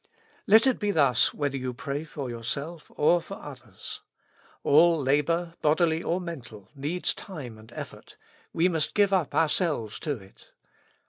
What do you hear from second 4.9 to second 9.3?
labor, bodily or mental, needs time and effort: we must give